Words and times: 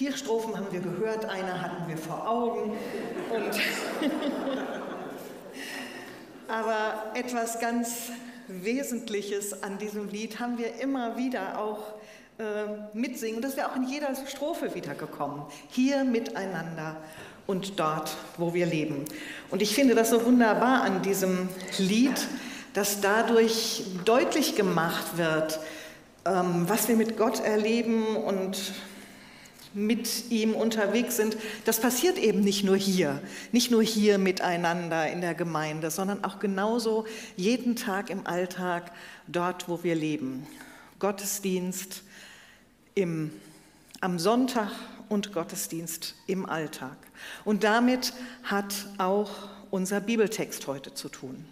Vier 0.00 0.16
Strophen 0.16 0.56
haben 0.56 0.68
wir 0.70 0.80
gehört, 0.80 1.26
eine 1.26 1.60
hatten 1.60 1.86
wir 1.86 1.98
vor 1.98 2.26
Augen. 2.26 2.72
Aber 6.48 7.12
etwas 7.12 7.60
ganz 7.60 8.08
Wesentliches 8.48 9.62
an 9.62 9.76
diesem 9.76 10.08
Lied 10.08 10.40
haben 10.40 10.56
wir 10.56 10.80
immer 10.80 11.18
wieder 11.18 11.60
auch 11.60 11.96
äh, 12.38 12.96
mitsingen. 12.96 13.42
Das 13.42 13.58
wäre 13.58 13.70
auch 13.70 13.76
in 13.76 13.82
jeder 13.82 14.16
Strophe 14.26 14.74
wiedergekommen. 14.74 15.42
Hier 15.68 16.02
miteinander 16.04 16.96
und 17.46 17.78
dort, 17.78 18.16
wo 18.38 18.54
wir 18.54 18.64
leben. 18.64 19.04
Und 19.50 19.60
ich 19.60 19.74
finde 19.74 19.94
das 19.94 20.08
so 20.08 20.24
wunderbar 20.24 20.80
an 20.80 21.02
diesem 21.02 21.50
Lied, 21.76 22.26
dass 22.72 23.02
dadurch 23.02 23.84
deutlich 24.06 24.56
gemacht 24.56 25.18
wird, 25.18 25.60
ähm, 26.24 26.64
was 26.66 26.88
wir 26.88 26.96
mit 26.96 27.18
Gott 27.18 27.40
erleben 27.40 28.16
und 28.16 28.72
mit 29.72 30.30
ihm 30.30 30.54
unterwegs 30.54 31.16
sind, 31.16 31.36
das 31.64 31.80
passiert 31.80 32.18
eben 32.18 32.40
nicht 32.40 32.64
nur 32.64 32.76
hier, 32.76 33.20
nicht 33.52 33.70
nur 33.70 33.82
hier 33.82 34.18
miteinander 34.18 35.10
in 35.10 35.20
der 35.20 35.34
Gemeinde, 35.34 35.90
sondern 35.90 36.24
auch 36.24 36.40
genauso 36.40 37.06
jeden 37.36 37.76
Tag 37.76 38.10
im 38.10 38.26
Alltag, 38.26 38.92
dort, 39.28 39.68
wo 39.68 39.82
wir 39.82 39.94
leben. 39.94 40.46
Gottesdienst 40.98 42.02
im, 42.94 43.30
am 44.00 44.18
Sonntag 44.18 44.70
und 45.08 45.32
Gottesdienst 45.32 46.14
im 46.26 46.46
Alltag. 46.46 46.96
Und 47.44 47.64
damit 47.64 48.12
hat 48.44 48.74
auch 48.98 49.30
unser 49.70 50.00
Bibeltext 50.00 50.66
heute 50.66 50.94
zu 50.94 51.08
tun. 51.08 51.44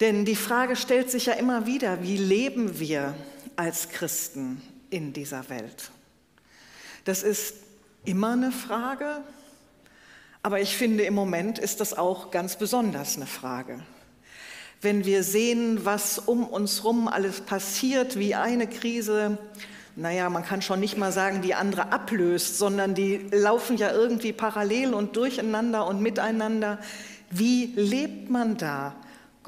Denn 0.00 0.24
die 0.24 0.36
Frage 0.36 0.76
stellt 0.76 1.10
sich 1.10 1.26
ja 1.26 1.34
immer 1.34 1.66
wieder, 1.66 2.02
wie 2.02 2.16
leben 2.16 2.78
wir 2.78 3.14
als 3.56 3.88
Christen 3.88 4.62
in 4.90 5.12
dieser 5.12 5.48
Welt? 5.48 5.90
Das 7.08 7.22
ist 7.22 7.54
immer 8.04 8.32
eine 8.32 8.52
Frage, 8.52 9.22
aber 10.42 10.60
ich 10.60 10.76
finde, 10.76 11.04
im 11.04 11.14
Moment 11.14 11.58
ist 11.58 11.80
das 11.80 11.96
auch 11.96 12.30
ganz 12.30 12.56
besonders 12.56 13.16
eine 13.16 13.24
Frage. 13.24 13.80
Wenn 14.82 15.06
wir 15.06 15.22
sehen, 15.22 15.86
was 15.86 16.18
um 16.18 16.44
uns 16.44 16.82
herum 16.82 17.08
alles 17.08 17.40
passiert, 17.40 18.18
wie 18.18 18.34
eine 18.34 18.66
Krise, 18.66 19.38
naja, 19.96 20.28
man 20.28 20.44
kann 20.44 20.60
schon 20.60 20.80
nicht 20.80 20.98
mal 20.98 21.10
sagen, 21.10 21.40
die 21.40 21.54
andere 21.54 21.92
ablöst, 21.92 22.58
sondern 22.58 22.94
die 22.94 23.26
laufen 23.30 23.78
ja 23.78 23.90
irgendwie 23.90 24.34
parallel 24.34 24.92
und 24.92 25.16
durcheinander 25.16 25.86
und 25.86 26.02
miteinander. 26.02 26.78
Wie 27.30 27.72
lebt 27.74 28.28
man 28.28 28.58
da? 28.58 28.94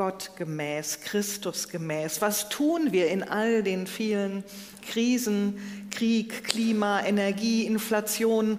Gott 0.01 0.31
gemäß, 0.37 1.01
Christus 1.03 1.69
gemäß? 1.69 2.23
Was 2.23 2.49
tun 2.49 2.91
wir 2.91 3.09
in 3.09 3.23
all 3.23 3.63
den 3.63 3.87
vielen 3.87 4.45
Krisen, 4.81 5.61
Krieg, 5.91 6.43
Klima, 6.45 7.03
Energie, 7.05 7.67
Inflation? 7.67 8.59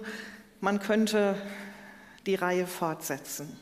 Man 0.60 0.80
könnte 0.80 1.36
die 2.28 2.36
Reihe 2.36 2.68
fortsetzen. 2.68 3.58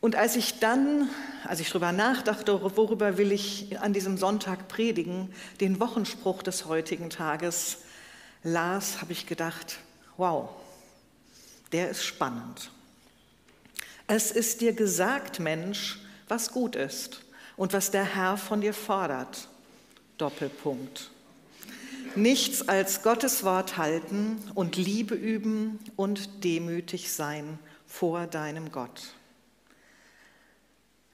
Und 0.00 0.16
als 0.16 0.36
ich 0.36 0.60
dann, 0.60 1.10
als 1.46 1.60
ich 1.60 1.68
darüber 1.68 1.92
nachdachte, 1.92 2.58
worüber 2.74 3.18
will 3.18 3.30
ich 3.30 3.78
an 3.80 3.92
diesem 3.92 4.16
Sonntag 4.16 4.66
predigen, 4.66 5.30
den 5.60 5.78
Wochenspruch 5.78 6.42
des 6.42 6.64
heutigen 6.64 7.10
Tages 7.10 7.80
las, 8.42 9.02
habe 9.02 9.12
ich 9.12 9.26
gedacht, 9.26 9.76
wow, 10.16 10.48
der 11.72 11.90
ist 11.90 12.02
spannend. 12.02 12.70
Es 14.06 14.30
ist 14.30 14.62
dir 14.62 14.72
gesagt, 14.72 15.38
Mensch, 15.38 15.98
was 16.28 16.52
gut 16.52 16.76
ist 16.76 17.22
und 17.56 17.72
was 17.72 17.90
der 17.90 18.04
Herr 18.04 18.36
von 18.36 18.60
dir 18.60 18.74
fordert. 18.74 19.48
Doppelpunkt. 20.18 21.10
Nichts 22.16 22.68
als 22.68 23.02
Gottes 23.02 23.42
Wort 23.42 23.76
halten 23.76 24.40
und 24.54 24.76
Liebe 24.76 25.14
üben 25.14 25.80
und 25.96 26.44
demütig 26.44 27.12
sein 27.12 27.58
vor 27.86 28.26
deinem 28.26 28.70
Gott. 28.70 29.14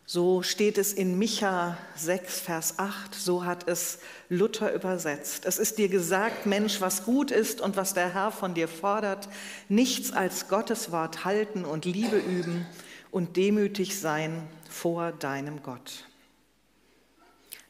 So 0.04 0.42
steht 0.42 0.76
es 0.76 0.92
in 0.92 1.18
Micha 1.18 1.78
6, 1.94 2.40
Vers 2.40 2.78
8, 2.80 3.14
so 3.14 3.44
hat 3.44 3.68
es 3.68 4.00
Luther 4.28 4.74
übersetzt. 4.74 5.46
Es 5.46 5.56
ist 5.56 5.78
dir 5.78 5.88
gesagt, 5.88 6.46
Mensch, 6.46 6.80
was 6.80 7.04
gut 7.04 7.30
ist 7.30 7.60
und 7.60 7.76
was 7.76 7.94
der 7.94 8.12
Herr 8.12 8.32
von 8.32 8.54
dir 8.54 8.66
fordert, 8.66 9.28
nichts 9.68 10.10
als 10.10 10.48
Gottes 10.48 10.90
Wort 10.90 11.24
halten 11.24 11.64
und 11.64 11.84
Liebe 11.84 12.18
üben 12.18 12.66
und 13.12 13.36
demütig 13.36 14.00
sein 14.00 14.48
vor 14.70 15.12
deinem 15.12 15.62
Gott. 15.62 16.04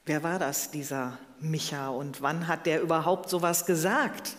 Wer 0.06 0.22
war 0.22 0.38
das, 0.38 0.70
dieser 0.70 1.18
Micha, 1.40 1.88
und 1.88 2.22
wann 2.22 2.46
hat 2.48 2.66
der 2.66 2.82
überhaupt 2.82 3.30
sowas 3.30 3.66
gesagt? 3.66 4.36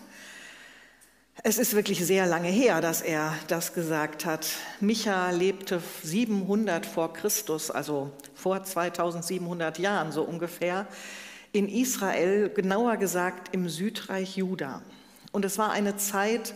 Es 1.43 1.57
ist 1.57 1.73
wirklich 1.73 2.05
sehr 2.05 2.27
lange 2.27 2.49
her, 2.49 2.81
dass 2.81 3.01
er 3.01 3.33
das 3.47 3.73
gesagt 3.73 4.25
hat. 4.25 4.47
Micha 4.79 5.31
lebte 5.31 5.81
700 6.03 6.85
vor 6.85 7.13
Christus, 7.13 7.71
also 7.71 8.11
vor 8.35 8.63
2700 8.63 9.79
Jahren 9.79 10.11
so 10.11 10.23
ungefähr, 10.23 10.87
in 11.51 11.67
Israel, 11.67 12.49
genauer 12.49 12.97
gesagt 12.97 13.53
im 13.55 13.69
Südreich 13.69 14.37
Juda. 14.37 14.81
Und 15.31 15.45
es 15.45 15.57
war 15.57 15.71
eine 15.71 15.97
Zeit, 15.97 16.53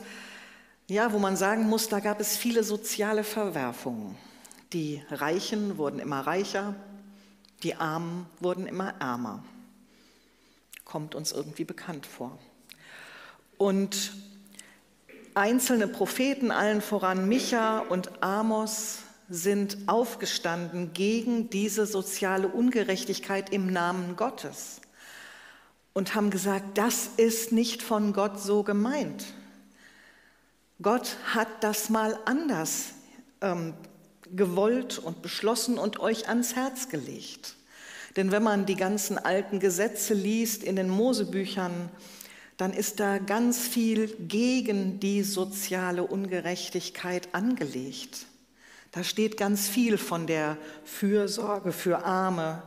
ja, 0.87 1.11
wo 1.11 1.19
man 1.19 1.35
sagen 1.35 1.67
muss, 1.67 1.89
da 1.89 1.99
gab 1.99 2.19
es 2.19 2.37
viele 2.37 2.63
soziale 2.63 3.23
Verwerfungen. 3.23 4.15
Die 4.73 5.01
Reichen 5.09 5.77
wurden 5.77 5.99
immer 5.99 6.21
reicher, 6.21 6.75
die 7.63 7.75
Armen 7.75 8.25
wurden 8.39 8.67
immer 8.67 8.93
ärmer. 8.99 9.43
Kommt 10.83 11.15
uns 11.15 11.31
irgendwie 11.31 11.63
bekannt 11.63 12.05
vor. 12.05 12.37
Und 13.57 14.13
einzelne 15.33 15.87
Propheten, 15.87 16.51
allen 16.51 16.81
voran 16.81 17.27
Micha 17.27 17.79
und 17.79 18.23
Amos, 18.23 18.99
sind 19.29 19.77
aufgestanden 19.87 20.93
gegen 20.93 21.49
diese 21.49 21.85
soziale 21.85 22.47
Ungerechtigkeit 22.47 23.51
im 23.51 23.71
Namen 23.71 24.15
Gottes 24.15 24.81
und 25.93 26.13
haben 26.13 26.29
gesagt, 26.29 26.77
das 26.77 27.09
ist 27.17 27.51
nicht 27.51 27.81
von 27.81 28.13
Gott 28.13 28.39
so 28.39 28.63
gemeint. 28.63 29.25
Gott 30.81 31.17
hat 31.33 31.47
das 31.61 31.89
mal 31.89 32.19
anders 32.25 32.91
ähm, 33.41 33.73
gewollt 34.33 34.99
und 34.99 35.21
beschlossen 35.21 35.77
und 35.77 35.99
euch 35.99 36.27
ans 36.27 36.55
Herz 36.55 36.89
gelegt. 36.89 37.55
Denn 38.15 38.31
wenn 38.31 38.43
man 38.43 38.65
die 38.65 38.75
ganzen 38.75 39.17
alten 39.17 39.59
Gesetze 39.59 40.13
liest 40.13 40.63
in 40.63 40.75
den 40.75 40.89
Mosebüchern, 40.89 41.89
dann 42.57 42.71
ist 42.71 42.99
da 42.99 43.17
ganz 43.17 43.67
viel 43.67 44.07
gegen 44.19 44.99
die 44.99 45.23
soziale 45.23 46.03
Ungerechtigkeit 46.03 47.27
angelegt. 47.33 48.25
Da 48.91 49.03
steht 49.03 49.35
ganz 49.35 49.67
viel 49.67 49.97
von 49.97 50.25
der 50.25 50.57
Fürsorge 50.85 51.73
für 51.73 52.05
Arme, 52.05 52.63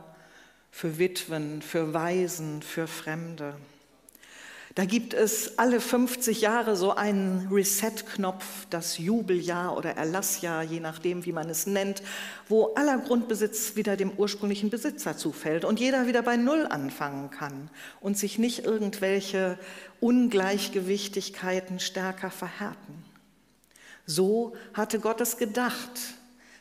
für 0.69 0.99
Witwen, 0.99 1.63
für 1.63 1.93
Waisen, 1.93 2.61
für 2.61 2.85
Fremde. 2.85 3.55
Da 4.75 4.85
gibt 4.85 5.15
es 5.15 5.57
alle 5.57 5.81
50 5.81 6.41
Jahre 6.41 6.75
so 6.75 6.93
einen 6.93 7.47
Reset-Knopf, 7.51 8.67
das 8.69 8.99
Jubeljahr 8.99 9.75
oder 9.75 9.97
Erlassjahr, 9.97 10.61
je 10.61 10.79
nachdem, 10.79 11.25
wie 11.25 11.31
man 11.31 11.49
es 11.49 11.65
nennt, 11.65 12.03
wo 12.47 12.73
aller 12.75 12.99
Grundbesitz 12.99 13.75
wieder 13.75 13.97
dem 13.97 14.11
ursprünglichen 14.11 14.69
Besitzer 14.69 15.17
zufällt 15.17 15.65
und 15.65 15.79
jeder 15.79 16.05
wieder 16.05 16.21
bei 16.21 16.37
Null 16.37 16.67
anfangen 16.67 17.31
kann 17.31 17.71
und 17.99 18.17
sich 18.17 18.37
nicht 18.37 18.63
irgendwelche 18.63 19.57
Ungleichgewichtigkeiten 20.01 21.79
stärker 21.79 22.29
verhärten. 22.29 23.03
So 24.05 24.55
hatte 24.73 24.99
Gott 24.99 25.19
es 25.19 25.37
gedacht, 25.37 25.91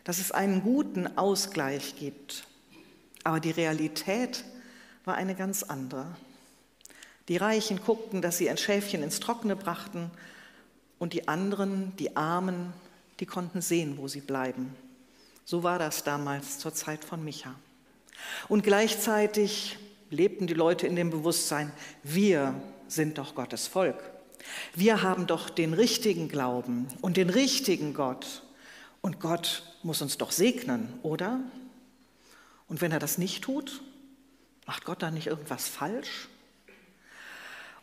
dass 0.05 0.19
es 0.19 0.33
einen 0.33 0.63
guten 0.63 1.19
Ausgleich 1.19 1.97
gibt. 1.97 2.45
Aber 3.23 3.41
die 3.41 3.51
Realität 3.51 4.45
war 5.05 5.17
eine 5.17 5.35
ganz 5.35 5.63
andere. 5.63 6.07
Die 7.29 7.37
Reichen 7.37 7.81
guckten, 7.85 8.23
dass 8.23 8.39
sie 8.39 8.49
ein 8.49 8.57
Schäfchen 8.57 9.03
ins 9.03 9.21
Trockene 9.21 9.55
brachten 9.55 10.11
und 10.99 11.13
die 11.13 11.29
anderen, 11.29 11.95
die 11.97 12.17
Armen, 12.17 12.73
die 13.21 13.27
konnten 13.27 13.61
sehen, 13.61 13.99
wo 13.99 14.09
sie 14.09 14.21
bleiben. 14.21 14.75
So 15.45 15.63
war 15.63 15.79
das 15.79 16.05
damals 16.05 16.59
zur 16.59 16.75
Zeit 16.75 17.05
von 17.05 17.25
Micha. 17.25 17.55
Und 18.49 18.65
gleichzeitig 18.65 19.79
lebten 20.11 20.47
die 20.47 20.55
Leute 20.55 20.87
in 20.87 20.97
dem 20.97 21.11
Bewusstsein, 21.11 21.71
wir 22.03 22.55
sind 22.89 23.19
doch 23.19 23.35
Gottes 23.35 23.67
Volk. 23.67 23.99
Wir 24.75 25.03
haben 25.03 25.27
doch 25.27 25.51
den 25.51 25.75
richtigen 25.75 26.29
Glauben 26.29 26.89
und 27.03 27.17
den 27.17 27.29
richtigen 27.29 27.93
Gott. 27.93 28.43
Und 29.03 29.21
Gott 29.21 29.63
muss 29.83 30.01
uns 30.01 30.17
doch 30.17 30.33
segnen, 30.33 30.93
oder? 31.03 31.41
Und 32.69 32.81
wenn 32.81 32.93
er 32.93 32.99
das 32.99 33.19
nicht 33.19 33.45
tut, 33.45 33.83
macht 34.67 34.85
Gott 34.85 35.03
dann 35.03 35.15
nicht 35.15 35.27
irgendwas 35.27 35.69
falsch? 35.69 36.29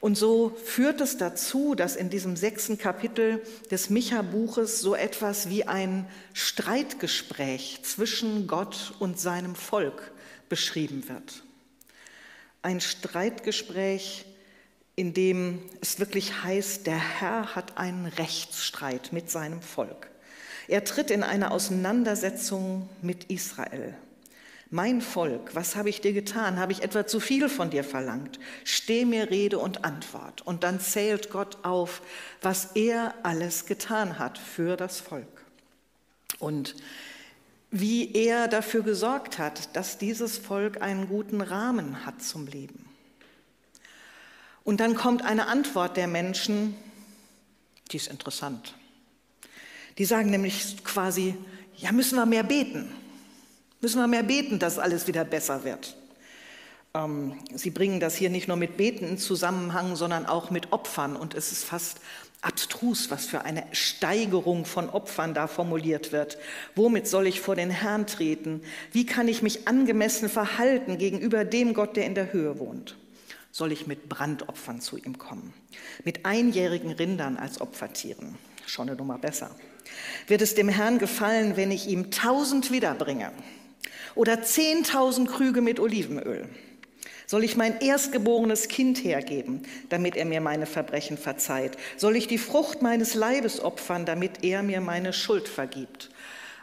Und 0.05 0.13
so 0.13 0.55
führt 0.63 1.01
es 1.01 1.17
dazu, 1.17 1.73
dass 1.73 1.95
in 1.95 2.11
diesem 2.11 2.35
sechsten 2.35 2.77
Kapitel 2.77 3.41
des 3.71 3.89
Micha-Buches 3.89 4.79
so 4.79 4.93
etwas 4.93 5.49
wie 5.49 5.63
ein 5.63 6.07
Streitgespräch 6.31 7.79
zwischen 7.81 8.45
Gott 8.45 8.93
und 8.99 9.19
seinem 9.19 9.55
Volk 9.55 10.11
beschrieben 10.47 11.09
wird. 11.09 11.41
Ein 12.61 12.81
Streitgespräch 12.81 14.27
in 14.95 15.15
dem 15.15 15.63
es 15.81 15.99
wirklich 15.99 16.43
heißt, 16.43 16.85
der 16.85 16.99
Herr 16.99 17.55
hat 17.55 17.79
einen 17.79 18.05
Rechtsstreit 18.05 19.11
mit 19.11 19.31
seinem 19.31 19.63
Volk. 19.63 20.11
Er 20.67 20.83
tritt 20.83 21.09
in 21.09 21.23
eine 21.23 21.49
Auseinandersetzung 21.49 22.89
mit 23.01 23.23
Israel. 23.31 23.95
Mein 24.71 25.01
Volk, 25.01 25.53
was 25.53 25.75
habe 25.75 25.89
ich 25.89 26.01
dir 26.01 26.13
getan? 26.13 26.59
Habe 26.59 26.71
ich 26.71 26.81
etwa 26.81 27.05
zu 27.05 27.19
viel 27.19 27.49
von 27.49 27.69
dir 27.69 27.83
verlangt? 27.83 28.39
Steh 28.63 29.05
mir 29.05 29.29
Rede 29.29 29.59
und 29.59 29.85
Antwort. 29.85 30.41
Und 30.41 30.63
dann 30.63 30.79
zählt 30.79 31.29
Gott 31.29 31.63
auf, 31.63 32.01
was 32.41 32.71
er 32.73 33.13
alles 33.23 33.67
getan 33.67 34.17
hat 34.17 34.37
für 34.37 34.75
das 34.75 34.99
Volk. 34.99 35.45
Und 36.39 36.75
wie 37.69 38.13
er 38.13 38.47
dafür 38.47 38.81
gesorgt 38.81 39.37
hat, 39.37 39.75
dass 39.75 39.97
dieses 39.97 40.37
Volk 40.37 40.81
einen 40.81 41.07
guten 41.07 41.41
Rahmen 41.41 42.05
hat 42.05 42.23
zum 42.23 42.47
Leben. 42.47 42.85
Und 44.63 44.79
dann 44.79 44.95
kommt 44.95 45.23
eine 45.23 45.47
Antwort 45.47 45.95
der 45.95 46.07
Menschen, 46.07 46.75
die 47.91 47.97
ist 47.97 48.07
interessant. 48.07 48.73
Die 49.97 50.05
sagen 50.05 50.31
nämlich 50.31 50.83
quasi, 50.83 51.35
ja, 51.77 51.91
müssen 51.91 52.15
wir 52.15 52.25
mehr 52.25 52.43
beten. 52.43 52.91
Müssen 53.85 54.01
wir 54.01 54.07
mehr 54.07 54.23
beten, 54.23 54.57
dass 54.57 54.79
alles 54.79 55.05
wieder 55.05 55.23
besser 55.23 55.63
wird. 55.63 55.95
Ähm, 56.95 57.33
sie 57.53 57.69
bringen 57.69 57.99
das 57.99 58.15
hier 58.15 58.31
nicht 58.31 58.47
nur 58.47 58.57
mit 58.57 58.77
Beten 58.77 59.07
in 59.07 59.19
Zusammenhang, 59.19 59.95
sondern 59.95 60.25
auch 60.25 60.49
mit 60.49 60.73
Opfern. 60.73 61.15
Und 61.15 61.35
es 61.35 61.51
ist 61.51 61.63
fast 61.63 61.99
abstrus, 62.41 63.11
was 63.11 63.27
für 63.27 63.41
eine 63.43 63.63
Steigerung 63.73 64.65
von 64.65 64.89
Opfern 64.89 65.35
da 65.35 65.45
formuliert 65.45 66.11
wird. 66.11 66.39
Womit 66.73 67.07
soll 67.07 67.27
ich 67.27 67.41
vor 67.41 67.55
den 67.55 67.69
Herrn 67.69 68.07
treten? 68.07 68.63
Wie 68.91 69.05
kann 69.05 69.27
ich 69.27 69.43
mich 69.43 69.67
angemessen 69.67 70.29
verhalten 70.29 70.97
gegenüber 70.97 71.45
dem 71.45 71.75
Gott, 71.75 71.95
der 71.95 72.07
in 72.07 72.15
der 72.15 72.33
Höhe 72.33 72.57
wohnt? 72.57 72.97
Soll 73.51 73.71
ich 73.71 73.85
mit 73.85 74.09
Brandopfern 74.09 74.81
zu 74.81 74.97
ihm 74.97 75.19
kommen? 75.19 75.53
Mit 76.03 76.25
einjährigen 76.25 76.91
Rindern 76.91 77.37
als 77.37 77.61
Opfertieren? 77.61 78.35
Schon 78.65 78.89
eine 78.89 78.97
Nummer 78.97 79.19
besser. 79.19 79.51
Wird 80.25 80.41
es 80.41 80.55
dem 80.55 80.69
Herrn 80.69 80.97
gefallen, 80.97 81.55
wenn 81.55 81.69
ich 81.69 81.87
ihm 81.87 82.09
tausend 82.09 82.71
wiederbringe? 82.71 83.31
Oder 84.15 84.41
zehntausend 84.41 85.29
Krüge 85.29 85.61
mit 85.61 85.79
Olivenöl? 85.79 86.47
Soll 87.27 87.43
ich 87.43 87.57
mein 87.57 87.81
erstgeborenes 87.81 88.67
Kind 88.67 89.03
hergeben, 89.03 89.63
damit 89.89 90.15
er 90.15 90.25
mir 90.25 90.41
meine 90.41 90.67
Verbrechen 90.67 91.17
verzeiht? 91.17 91.75
Soll 91.97 92.15
ich 92.15 92.27
die 92.27 92.37
Frucht 92.37 92.81
meines 92.81 93.15
Leibes 93.15 93.59
opfern, 93.59 94.05
damit 94.05 94.43
er 94.43 94.61
mir 94.61 94.79
meine 94.79 95.11
Schuld 95.11 95.47
vergibt? 95.47 96.11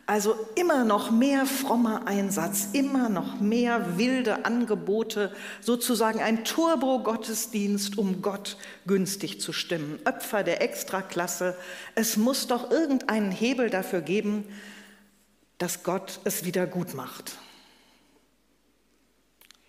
Also 0.07 0.35
immer 0.57 0.85
noch 0.85 1.11
mehr 1.11 1.47
frommer 1.47 2.07
Einsatz, 2.07 2.69
immer 2.73 3.09
noch 3.09 3.41
mehr 3.41 3.99
wilde 3.99 4.45
Angebote, 4.45 5.33
sozusagen 5.61 6.21
ein 6.21 6.45
Turbo-Gottesdienst, 6.45 7.99
um 7.99 8.21
Gott 8.21 8.57
günstig 8.87 9.41
zu 9.41 9.53
stimmen. 9.53 10.01
Opfer 10.05 10.43
der 10.43 10.61
Extraklasse. 10.61 11.57
Es 11.95 12.17
muss 12.17 12.49
doch 12.49 12.71
irgendeinen 12.71 13.31
Hebel 13.31 13.71
dafür 13.71 14.01
geben, 14.01 14.45
dass 15.63 15.85
Gott 15.85 16.19
es 16.25 16.45
wieder 16.45 16.67
gut 16.67 16.93
macht. 16.93 17.39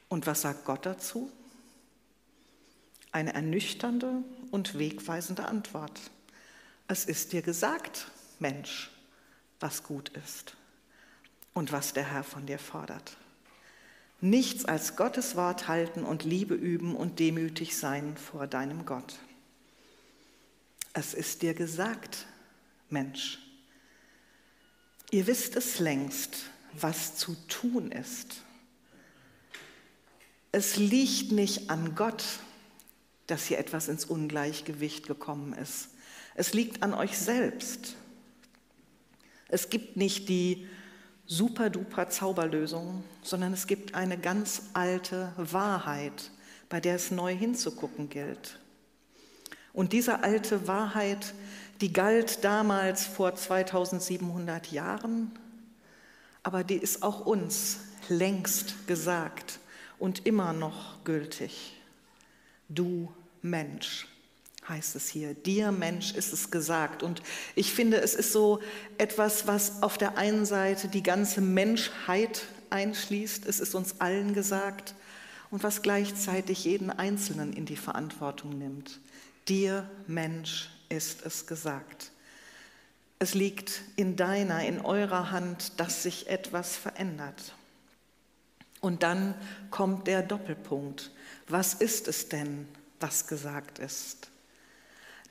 Und 0.09 0.25
was 0.25 0.41
sagt 0.41 0.65
Gott 0.65 0.87
dazu? 0.87 1.31
Eine 3.11 3.35
ernüchternde 3.35 4.23
und 4.49 4.79
wegweisende 4.79 5.45
Antwort. 5.45 6.01
Es 6.87 7.05
ist 7.05 7.31
dir 7.31 7.43
gesagt, 7.43 8.07
Mensch, 8.39 8.89
was 9.59 9.83
gut 9.83 10.09
ist 10.25 10.55
und 11.53 11.71
was 11.71 11.93
der 11.93 12.11
Herr 12.11 12.23
von 12.23 12.47
dir 12.47 12.57
fordert. 12.57 13.15
Nichts 14.19 14.65
als 14.65 14.95
Gottes 14.95 15.35
Wort 15.35 15.67
halten 15.67 16.05
und 16.05 16.23
Liebe 16.23 16.55
üben 16.55 16.95
und 16.95 17.19
demütig 17.19 17.77
sein 17.77 18.17
vor 18.17 18.47
deinem 18.47 18.87
Gott. 18.87 19.19
Es 20.93 21.13
ist 21.13 21.43
dir 21.43 21.53
gesagt, 21.53 22.25
Mensch. 22.89 23.42
Ihr 25.13 25.27
wisst 25.27 25.56
es 25.56 25.77
längst, 25.77 26.38
was 26.74 27.15
zu 27.15 27.36
tun 27.48 27.92
ist. 27.92 28.42
Es 30.51 30.77
liegt 30.77 31.31
nicht 31.31 31.69
an 31.69 31.94
Gott, 31.94 32.24
dass 33.27 33.45
hier 33.45 33.60
etwas 33.60 33.89
ins 33.89 34.06
Ungleichgewicht 34.06 35.06
gekommen 35.06 35.54
ist. 35.54 35.89
Es 36.33 36.56
liegt 36.56 36.81
an 36.81 36.95
euch 36.95 37.15
selbst. 37.15 37.95
Es 39.50 39.69
gibt 39.69 39.98
nicht 39.98 40.30
die 40.30 40.68
super-duper 41.27 42.10
Zauberlösung, 42.10 43.04
sondern 43.21 43.54
es 43.54 43.68
gibt 43.68 43.94
eine 43.94 44.18
ganz 44.18 44.63
alte 44.74 45.31
Wahrheit, 45.38 46.31
bei 46.69 46.80
der 46.80 46.95
es 46.95 47.12
neu 47.12 47.36
hinzugucken 47.36 48.10
gilt. 48.10 48.57
Und 49.74 49.94
diese 49.94 50.24
alte 50.24 50.68
Wahrheit, 50.68 51.36
die 51.83 51.91
galt 51.91 52.45
damals 52.45 53.06
vor 53.06 53.35
2700 53.35 54.71
Jahren, 54.71 55.38
aber 56.41 56.63
die 56.63 56.77
ist 56.77 57.03
auch 57.03 57.25
uns 57.25 57.80
längst 58.07 58.88
gesagt 58.88 59.59
und 60.00 60.25
immer 60.25 60.53
noch 60.53 61.03
gültig. 61.03 61.74
Du 62.69 63.12
Mensch, 63.41 64.07
heißt 64.69 64.95
es 64.95 65.09
hier. 65.09 65.33
Dir 65.33 65.74
Mensch 65.74 66.13
ist 66.13 66.31
es 66.31 66.51
gesagt. 66.51 67.03
Und 67.03 67.21
ich 67.53 67.74
finde, 67.74 67.97
es 67.97 68.15
ist 68.15 68.31
so 68.31 68.62
etwas, 68.97 69.45
was 69.45 69.83
auf 69.83 69.97
der 69.97 70.18
einen 70.18 70.45
Seite 70.45 70.88
die 70.88 71.03
ganze 71.03 71.41
Menschheit 71.41 72.44
einschließt. 72.69 73.45
Es 73.45 73.59
ist 73.59 73.75
uns 73.75 74.00
allen 74.00 74.33
gesagt 74.33 74.95
und 75.51 75.63
was 75.63 75.81
gleichzeitig 75.81 76.63
jeden 76.63 76.91
Einzelnen 76.91 77.51
in 77.51 77.65
die 77.65 77.75
Verantwortung 77.75 78.57
nimmt. 78.57 79.01
Dir 79.50 79.89
Mensch 80.07 80.69
ist 80.89 81.25
es 81.25 81.47
gesagt. 81.47 82.12
Es 83.19 83.33
liegt 83.33 83.81
in 83.95 84.15
deiner, 84.15 84.65
in 84.65 84.81
eurer 84.81 85.31
Hand, 85.31 85.80
dass 85.80 86.03
sich 86.03 86.27
etwas 86.27 86.75
verändert. 86.75 87.56
Und 88.81 89.01
dann 89.01 89.33
kommt 89.71 90.07
der 90.07 90.21
Doppelpunkt. 90.21 91.12
Was 91.47 91.74
ist 91.74 92.09
es 92.09 92.27
denn, 92.27 92.68
was 93.00 93.27
gesagt 93.27 93.80
ist? 93.80 94.30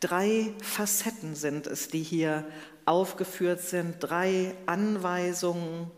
Drei 0.01 0.55
Facetten 0.63 1.35
sind 1.35 1.67
es, 1.67 1.89
die 1.89 2.03
hier 2.03 2.47
aufgeführt 2.87 3.61
sind, 3.61 3.97
drei 4.01 4.55
Anweisungen. 4.67 5.91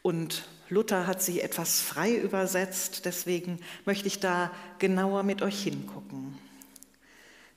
Und 0.00 0.44
Luther 0.70 1.06
hat 1.06 1.22
sie 1.22 1.42
etwas 1.42 1.80
frei 1.80 2.14
übersetzt, 2.14 3.04
deswegen 3.04 3.60
möchte 3.84 4.08
ich 4.08 4.18
da 4.18 4.50
genauer 4.78 5.22
mit 5.22 5.42
euch 5.42 5.62
hingucken. 5.62 6.38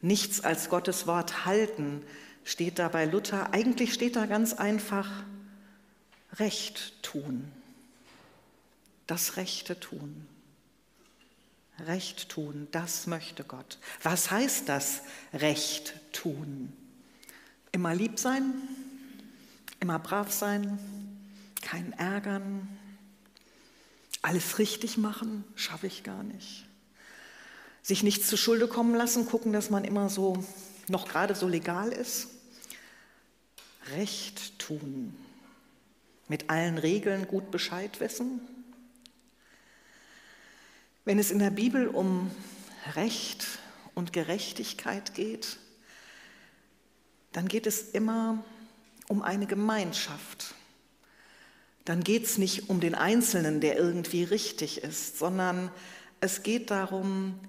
Nichts 0.02 0.42
als 0.42 0.70
Gottes 0.70 1.08
Wort 1.08 1.46
halten 1.46 2.04
steht 2.44 2.80
da 2.80 2.90
bei 2.90 3.06
Luther. 3.06 3.54
Eigentlich 3.54 3.94
steht 3.94 4.16
da 4.16 4.26
ganz 4.26 4.54
einfach 4.54 5.10
Recht 6.38 7.02
tun 7.02 7.52
das 9.08 9.38
Rechte 9.38 9.80
tun. 9.80 10.28
Recht 11.80 12.30
tun, 12.30 12.68
das 12.72 13.06
möchte 13.06 13.44
Gott. 13.44 13.80
Was 14.02 14.32
heißt 14.32 14.70
das 14.70 15.02
Recht 15.34 15.94
tun? 16.14 16.72
Immer 17.72 17.94
lieb 17.94 18.18
sein, 18.18 18.54
immer 19.82 20.00
brav 20.00 20.32
sein, 20.32 20.80
keinen 21.62 21.92
ärgern, 21.94 22.70
alles 24.22 24.58
richtig 24.58 24.98
machen, 24.98 25.44
schaffe 25.56 25.88
ich 25.88 26.04
gar 26.04 26.24
nicht. 26.24 26.66
Sich 27.86 28.02
nichts 28.02 28.28
zu 28.30 28.36
Schulde 28.36 28.68
kommen 28.68 28.96
lassen, 28.96 29.28
gucken, 29.28 29.54
dass 29.54 29.70
man 29.70 29.84
immer 29.84 30.10
so 30.10 30.44
noch 30.88 31.08
gerade 31.08 31.36
so 31.36 31.48
legal 31.48 31.92
ist. 31.92 32.30
Recht 33.92 34.58
tun, 34.58 35.16
mit 36.28 36.50
allen 36.50 36.80
Regeln 36.80 37.28
gut 37.28 37.52
Bescheid 37.52 38.00
wissen, 38.00 38.42
wenn 41.04 41.20
es 41.20 41.30
in 41.30 41.38
der 41.38 41.52
Bibel 41.52 41.88
um 41.88 42.32
Recht 42.96 43.46
und 43.94 44.14
Gerechtigkeit 44.14 45.14
geht, 45.14 45.58
dann 47.34 47.48
geht 47.48 47.68
es 47.68 47.92
immer 47.92 48.44
um 49.08 49.22
eine 49.22 49.46
Gemeinschaft. 49.46 50.56
Dann 51.84 52.04
geht 52.04 52.26
es 52.26 52.40
nicht 52.40 52.68
um 52.68 52.80
den 52.80 52.96
Einzelnen, 52.96 53.62
der 53.62 53.78
irgendwie 53.78 54.24
richtig 54.24 54.82
ist, 54.82 55.20
sondern 55.20 55.70
es 56.20 56.42
geht 56.42 56.72
darum, 56.72 57.40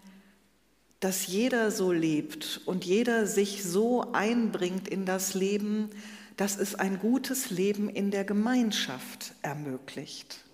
dass 1.01 1.27
jeder 1.27 1.71
so 1.71 1.93
lebt 1.93 2.61
und 2.65 2.85
jeder 2.85 3.27
sich 3.27 3.65
so 3.65 4.13
einbringt 4.13 4.89
in 4.89 5.05
das 5.05 5.35
Leben, 5.35 5.91
dass 6.37 6.59
es 6.59 6.75
ein 6.75 6.99
gutes 6.99 7.51
Leben 7.51 7.89
in 7.89 8.11
der 8.11 8.25
Gemeinschaft 8.25 9.35
ermöglicht. 9.43 10.45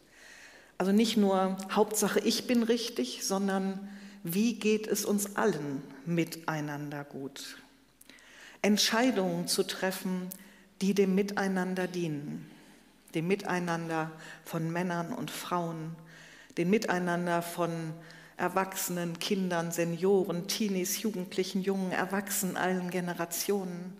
Also 0.78 0.92
nicht 0.92 1.16
nur 1.16 1.56
Hauptsache 1.70 2.20
ich 2.20 2.46
bin 2.46 2.62
richtig, 2.62 3.24
sondern 3.24 3.88
wie 4.24 4.54
geht 4.54 4.86
es 4.86 5.04
uns 5.04 5.36
allen 5.36 5.82
miteinander 6.06 7.04
gut? 7.04 7.58
Entscheidungen 8.62 9.48
zu 9.48 9.64
treffen, 9.64 10.28
die 10.80 10.94
dem 10.94 11.14
Miteinander 11.14 11.86
dienen, 11.86 12.48
dem 13.14 13.26
Miteinander 13.26 14.10
von 14.44 14.72
Männern 14.72 15.12
und 15.12 15.30
Frauen, 15.30 15.96
dem 16.56 16.70
Miteinander 16.70 17.42
von 17.42 17.92
Erwachsenen, 18.36 19.18
Kindern, 19.18 19.72
Senioren, 19.72 20.48
Teenies, 20.48 21.02
Jugendlichen, 21.02 21.62
Jungen, 21.62 21.92
Erwachsenen, 21.92 22.56
allen 22.56 22.90
Generationen, 22.90 23.96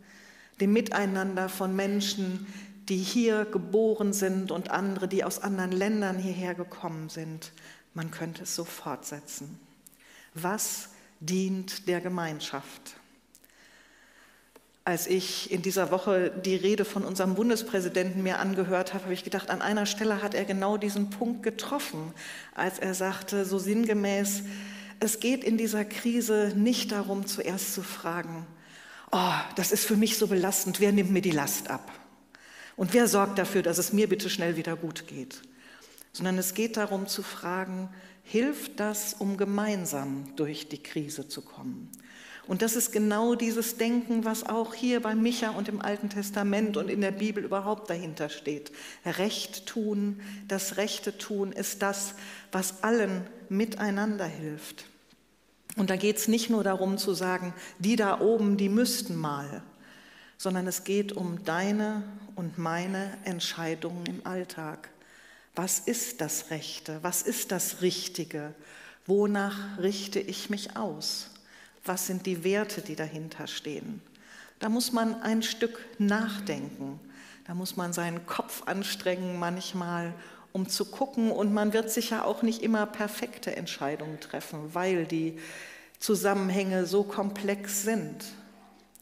dem 0.60 0.72
Miteinander 0.72 1.48
von 1.48 1.74
Menschen, 1.74 2.46
die 2.88 2.98
hier 2.98 3.44
geboren 3.44 4.12
sind 4.12 4.50
und 4.50 4.70
andere, 4.70 5.08
die 5.08 5.24
aus 5.24 5.40
anderen 5.40 5.72
Ländern 5.72 6.18
hierher 6.18 6.54
gekommen 6.54 7.08
sind. 7.08 7.52
Man 7.94 8.10
könnte 8.10 8.42
es 8.42 8.56
so 8.56 8.64
fortsetzen. 8.64 9.58
Was 10.34 10.90
dient 11.20 11.88
der 11.88 12.00
Gemeinschaft? 12.00 12.96
Als 14.84 15.06
ich 15.06 15.52
in 15.52 15.62
dieser 15.62 15.92
Woche 15.92 16.32
die 16.44 16.56
Rede 16.56 16.84
von 16.84 17.04
unserem 17.04 17.36
Bundespräsidenten 17.36 18.22
mir 18.22 18.40
angehört 18.40 18.94
habe, 18.94 19.04
habe 19.04 19.14
ich 19.14 19.22
gedacht, 19.22 19.48
an 19.48 19.62
einer 19.62 19.86
Stelle 19.86 20.22
hat 20.22 20.34
er 20.34 20.44
genau 20.44 20.76
diesen 20.76 21.10
Punkt 21.10 21.44
getroffen, 21.44 22.12
als 22.54 22.80
er 22.80 22.94
sagte, 22.94 23.44
so 23.44 23.58
sinngemäß, 23.58 24.42
es 24.98 25.20
geht 25.20 25.44
in 25.44 25.56
dieser 25.56 25.84
Krise 25.84 26.52
nicht 26.56 26.90
darum, 26.90 27.26
zuerst 27.26 27.74
zu 27.74 27.82
fragen, 27.82 28.44
oh, 29.12 29.34
das 29.54 29.70
ist 29.70 29.84
für 29.84 29.96
mich 29.96 30.18
so 30.18 30.26
belastend, 30.26 30.80
wer 30.80 30.90
nimmt 30.90 31.12
mir 31.12 31.22
die 31.22 31.30
Last 31.30 31.70
ab? 31.70 31.92
Und 32.76 32.92
wer 32.92 33.06
sorgt 33.06 33.38
dafür, 33.38 33.62
dass 33.62 33.78
es 33.78 33.92
mir 33.92 34.08
bitte 34.08 34.30
schnell 34.30 34.56
wieder 34.56 34.74
gut 34.74 35.06
geht? 35.06 35.42
Sondern 36.12 36.38
es 36.38 36.54
geht 36.54 36.76
darum 36.76 37.06
zu 37.06 37.22
fragen, 37.22 37.88
hilft 38.24 38.80
das, 38.80 39.14
um 39.14 39.36
gemeinsam 39.36 40.34
durch 40.34 40.68
die 40.68 40.82
Krise 40.82 41.28
zu 41.28 41.42
kommen? 41.42 41.90
Und 42.46 42.62
das 42.62 42.74
ist 42.74 42.90
genau 42.90 43.36
dieses 43.36 43.76
Denken, 43.76 44.24
was 44.24 44.44
auch 44.44 44.74
hier 44.74 45.00
bei 45.00 45.14
Micha 45.14 45.50
und 45.50 45.68
im 45.68 45.80
Alten 45.80 46.10
Testament 46.10 46.76
und 46.76 46.90
in 46.90 47.00
der 47.00 47.12
Bibel 47.12 47.44
überhaupt 47.44 47.88
dahinter 47.88 48.28
steht. 48.28 48.72
Recht 49.06 49.66
tun, 49.66 50.20
das 50.48 50.76
Rechte 50.76 51.16
tun 51.16 51.52
ist 51.52 51.82
das, 51.82 52.14
was 52.50 52.82
allen 52.82 53.26
miteinander 53.48 54.26
hilft. 54.26 54.86
Und 55.76 55.88
da 55.88 55.96
geht 55.96 56.16
es 56.16 56.28
nicht 56.28 56.50
nur 56.50 56.64
darum 56.64 56.98
zu 56.98 57.14
sagen, 57.14 57.54
die 57.78 57.96
da 57.96 58.20
oben, 58.20 58.56
die 58.56 58.68
müssten 58.68 59.14
mal, 59.16 59.62
sondern 60.36 60.66
es 60.66 60.84
geht 60.84 61.12
um 61.12 61.44
deine 61.44 62.02
und 62.34 62.58
meine 62.58 63.16
Entscheidungen 63.24 64.04
im 64.06 64.26
Alltag. 64.26 64.90
Was 65.54 65.78
ist 65.78 66.20
das 66.20 66.50
Rechte? 66.50 66.98
Was 67.02 67.22
ist 67.22 67.52
das 67.52 67.82
Richtige? 67.82 68.54
Wonach 69.06 69.78
richte 69.78 70.18
ich 70.18 70.50
mich 70.50 70.76
aus? 70.76 71.31
Was 71.84 72.06
sind 72.06 72.26
die 72.26 72.44
Werte, 72.44 72.80
die 72.80 72.96
dahinter 72.96 73.46
stehen? 73.46 74.00
Da 74.60 74.68
muss 74.68 74.92
man 74.92 75.20
ein 75.22 75.42
Stück 75.42 75.84
nachdenken. 75.98 77.00
Da 77.46 77.54
muss 77.54 77.76
man 77.76 77.92
seinen 77.92 78.24
Kopf 78.26 78.62
anstrengen 78.66 79.38
manchmal, 79.38 80.14
um 80.52 80.68
zu 80.68 80.84
gucken. 80.84 81.32
Und 81.32 81.52
man 81.52 81.72
wird 81.72 81.90
sicher 81.90 82.24
auch 82.24 82.42
nicht 82.42 82.62
immer 82.62 82.86
perfekte 82.86 83.56
Entscheidungen 83.56 84.20
treffen, 84.20 84.74
weil 84.74 85.06
die 85.06 85.38
Zusammenhänge 85.98 86.86
so 86.86 87.02
komplex 87.02 87.82
sind. 87.82 88.24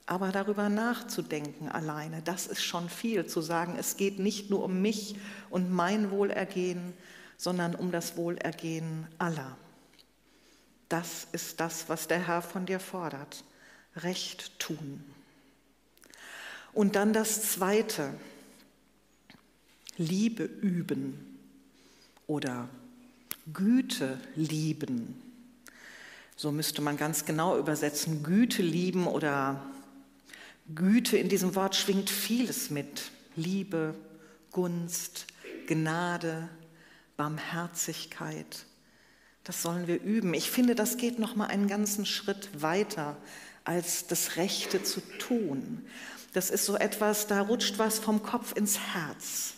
Aber 0.06 0.32
darüber 0.32 0.68
nachzudenken 0.68 1.68
alleine, 1.68 2.20
das 2.22 2.46
ist 2.46 2.62
schon 2.62 2.88
viel, 2.88 3.26
zu 3.26 3.42
sagen, 3.42 3.76
es 3.78 3.96
geht 3.96 4.18
nicht 4.18 4.50
nur 4.50 4.64
um 4.64 4.82
mich 4.82 5.16
und 5.50 5.70
mein 5.70 6.10
Wohlergehen, 6.10 6.94
sondern 7.36 7.74
um 7.74 7.92
das 7.92 8.16
Wohlergehen 8.16 9.06
aller. 9.18 9.56
Das 10.90 11.28
ist 11.30 11.60
das, 11.60 11.88
was 11.88 12.08
der 12.08 12.26
Herr 12.26 12.42
von 12.42 12.66
dir 12.66 12.80
fordert. 12.80 13.44
Recht 13.96 14.58
tun. 14.58 15.02
Und 16.72 16.96
dann 16.96 17.12
das 17.12 17.52
Zweite, 17.52 18.12
Liebe 19.96 20.44
üben 20.44 21.38
oder 22.26 22.68
Güte 23.52 24.20
lieben. 24.34 25.20
So 26.34 26.50
müsste 26.50 26.82
man 26.82 26.96
ganz 26.96 27.24
genau 27.24 27.56
übersetzen. 27.56 28.24
Güte 28.24 28.62
lieben 28.62 29.06
oder 29.06 29.62
Güte 30.74 31.18
in 31.18 31.28
diesem 31.28 31.54
Wort 31.54 31.76
schwingt 31.76 32.10
vieles 32.10 32.70
mit. 32.70 33.12
Liebe, 33.36 33.94
Gunst, 34.50 35.26
Gnade, 35.68 36.48
Barmherzigkeit. 37.16 38.64
Das 39.50 39.62
sollen 39.62 39.88
wir 39.88 40.00
üben. 40.00 40.32
Ich 40.32 40.48
finde, 40.48 40.76
das 40.76 40.96
geht 40.96 41.18
noch 41.18 41.34
mal 41.34 41.46
einen 41.46 41.66
ganzen 41.66 42.06
Schritt 42.06 42.62
weiter 42.62 43.16
als 43.64 44.06
das 44.06 44.36
Rechte 44.36 44.84
zu 44.84 45.00
tun. 45.18 45.84
Das 46.32 46.50
ist 46.50 46.66
so 46.66 46.76
etwas, 46.76 47.26
da 47.26 47.40
rutscht 47.40 47.76
was 47.76 47.98
vom 47.98 48.22
Kopf 48.22 48.56
ins 48.56 48.78
Herz. 48.78 49.54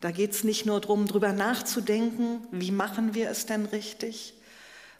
Da 0.00 0.10
geht 0.10 0.32
es 0.32 0.42
nicht 0.42 0.66
nur 0.66 0.80
darum, 0.80 1.06
drüber 1.06 1.32
nachzudenken, 1.32 2.40
wie 2.50 2.72
machen 2.72 3.14
wir 3.14 3.30
es 3.30 3.46
denn 3.46 3.66
richtig, 3.66 4.34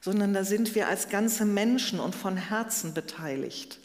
sondern 0.00 0.34
da 0.34 0.44
sind 0.44 0.76
wir 0.76 0.86
als 0.86 1.08
ganze 1.08 1.44
Menschen 1.44 1.98
und 1.98 2.14
von 2.14 2.36
Herzen 2.36 2.94
beteiligt. 2.94 3.80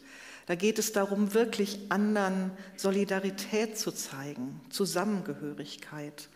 Da 0.46 0.54
geht 0.54 0.78
es 0.78 0.92
darum, 0.92 1.34
wirklich 1.34 1.80
anderen 1.88 2.52
Solidarität 2.76 3.76
zu 3.76 3.90
zeigen, 3.90 4.60
Zusammengehörigkeit. 4.70 6.28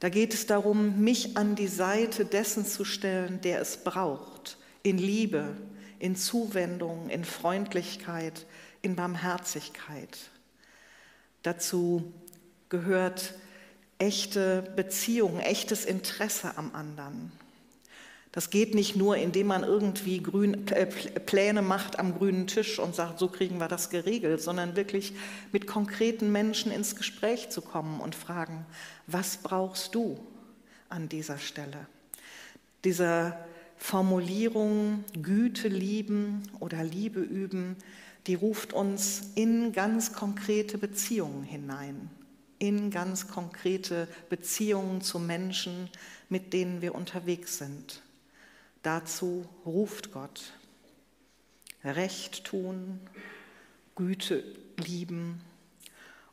Da 0.00 0.08
geht 0.08 0.34
es 0.34 0.46
darum, 0.46 1.00
mich 1.02 1.36
an 1.36 1.54
die 1.54 1.68
Seite 1.68 2.24
dessen 2.24 2.66
zu 2.66 2.84
stellen, 2.84 3.40
der 3.40 3.60
es 3.60 3.78
braucht, 3.78 4.58
in 4.82 4.98
Liebe, 4.98 5.56
in 5.98 6.16
Zuwendung, 6.16 7.08
in 7.08 7.24
Freundlichkeit, 7.24 8.46
in 8.82 8.94
Barmherzigkeit. 8.94 10.18
Dazu 11.42 12.12
gehört 12.68 13.34
echte 13.98 14.62
Beziehung, 14.76 15.40
echtes 15.40 15.84
Interesse 15.84 16.58
am 16.58 16.74
anderen. 16.74 17.32
Das 18.36 18.50
geht 18.50 18.74
nicht 18.74 18.96
nur, 18.96 19.16
indem 19.16 19.46
man 19.46 19.64
irgendwie 19.64 20.22
grün, 20.22 20.68
äh, 20.68 20.84
Pläne 20.84 21.62
macht 21.62 21.98
am 21.98 22.18
grünen 22.18 22.46
Tisch 22.46 22.78
und 22.78 22.94
sagt, 22.94 23.18
so 23.18 23.28
kriegen 23.28 23.56
wir 23.56 23.66
das 23.66 23.88
geregelt, 23.88 24.42
sondern 24.42 24.76
wirklich 24.76 25.14
mit 25.52 25.66
konkreten 25.66 26.30
Menschen 26.30 26.70
ins 26.70 26.96
Gespräch 26.96 27.48
zu 27.48 27.62
kommen 27.62 27.98
und 27.98 28.14
fragen, 28.14 28.66
was 29.06 29.38
brauchst 29.38 29.94
du 29.94 30.18
an 30.90 31.08
dieser 31.08 31.38
Stelle? 31.38 31.86
Diese 32.84 33.34
Formulierung 33.78 35.04
Güte 35.22 35.68
lieben 35.68 36.42
oder 36.60 36.84
Liebe 36.84 37.20
üben, 37.20 37.76
die 38.26 38.34
ruft 38.34 38.74
uns 38.74 39.30
in 39.34 39.72
ganz 39.72 40.12
konkrete 40.12 40.76
Beziehungen 40.76 41.42
hinein, 41.42 42.10
in 42.58 42.90
ganz 42.90 43.28
konkrete 43.28 44.06
Beziehungen 44.28 45.00
zu 45.00 45.18
Menschen, 45.18 45.88
mit 46.28 46.52
denen 46.52 46.82
wir 46.82 46.94
unterwegs 46.94 47.56
sind. 47.56 48.02
Dazu 48.86 49.44
ruft 49.64 50.12
Gott. 50.12 50.52
Recht 51.82 52.44
tun, 52.44 53.00
Güte 53.96 54.44
lieben 54.76 55.40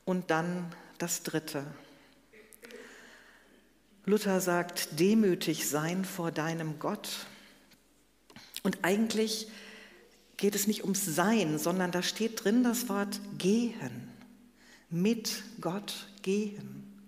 und 0.05 0.29
dann 0.29 0.71
das 0.99 1.23
Dritte. 1.23 1.65
Luther 4.05 4.39
sagt, 4.39 4.99
demütig 4.99 5.67
sein 5.67 6.05
vor 6.05 6.29
deinem 6.29 6.77
Gott. 6.77 7.25
Und 8.61 8.77
eigentlich 8.83 9.47
geht 10.37 10.53
es 10.53 10.67
nicht 10.67 10.83
ums 10.83 11.05
Sein, 11.05 11.57
sondern 11.57 11.91
da 11.91 12.03
steht 12.03 12.43
drin 12.43 12.63
das 12.63 12.87
Wort 12.87 13.19
gehen. 13.39 14.09
Mit 14.91 15.41
Gott 15.59 16.07
gehen. 16.21 17.01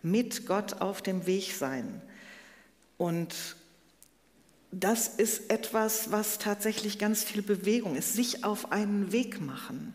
Mit 0.00 0.46
Gott 0.46 0.74
auf 0.74 1.02
dem 1.02 1.26
Weg 1.26 1.54
sein. 1.54 2.00
Und 2.98 3.34
das 4.72 5.08
ist 5.08 5.50
etwas, 5.50 6.12
was 6.12 6.38
tatsächlich 6.38 6.98
ganz 6.98 7.24
viel 7.24 7.42
Bewegung 7.42 7.96
ist. 7.96 8.14
Sich 8.14 8.44
auf 8.44 8.72
einen 8.72 9.12
Weg 9.12 9.40
machen, 9.40 9.94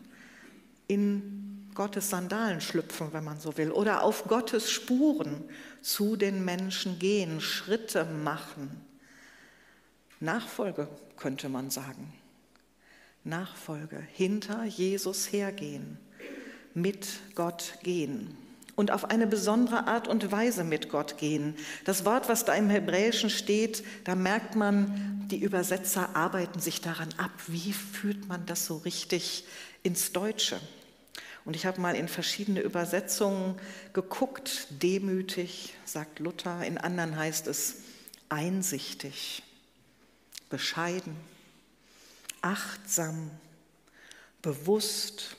in 0.86 1.68
Gottes 1.74 2.10
Sandalen 2.10 2.60
schlüpfen, 2.60 3.12
wenn 3.12 3.24
man 3.24 3.40
so 3.40 3.56
will, 3.56 3.70
oder 3.70 4.02
auf 4.02 4.24
Gottes 4.24 4.70
Spuren 4.70 5.44
zu 5.82 6.16
den 6.16 6.44
Menschen 6.44 6.98
gehen, 6.98 7.40
Schritte 7.40 8.04
machen. 8.04 8.80
Nachfolge 10.20 10.88
könnte 11.16 11.48
man 11.48 11.70
sagen. 11.70 12.12
Nachfolge, 13.24 13.98
hinter 14.12 14.64
Jesus 14.64 15.32
hergehen, 15.32 15.98
mit 16.74 17.06
Gott 17.34 17.78
gehen 17.82 18.36
und 18.76 18.90
auf 18.90 19.06
eine 19.06 19.26
besondere 19.26 19.86
Art 19.86 20.06
und 20.06 20.30
Weise 20.30 20.62
mit 20.62 20.90
Gott 20.90 21.18
gehen. 21.18 21.56
Das 21.84 22.04
Wort, 22.04 22.28
was 22.28 22.44
da 22.44 22.54
im 22.54 22.70
Hebräischen 22.70 23.30
steht, 23.30 23.82
da 24.04 24.14
merkt 24.14 24.54
man, 24.54 25.26
die 25.30 25.38
Übersetzer 25.38 26.14
arbeiten 26.14 26.60
sich 26.60 26.82
daran 26.82 27.08
ab, 27.16 27.32
wie 27.48 27.72
führt 27.72 28.28
man 28.28 28.44
das 28.46 28.66
so 28.66 28.76
richtig 28.76 29.46
ins 29.82 30.12
Deutsche. 30.12 30.60
Und 31.46 31.56
ich 31.56 31.64
habe 31.64 31.80
mal 31.80 31.94
in 31.96 32.08
verschiedene 32.08 32.60
Übersetzungen 32.60 33.58
geguckt, 33.92 34.66
demütig, 34.70 35.74
sagt 35.84 36.18
Luther, 36.18 36.64
in 36.64 36.76
anderen 36.76 37.16
heißt 37.16 37.46
es 37.46 37.76
einsichtig, 38.28 39.42
bescheiden, 40.50 41.16
achtsam, 42.42 43.30
bewusst, 44.42 45.36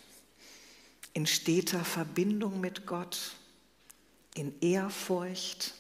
in 1.18 1.26
steter 1.26 1.84
Verbindung 1.84 2.62
mit 2.62 2.86
Gott, 2.86 3.32
in 4.36 4.54
Ehrfurcht. 4.62 5.74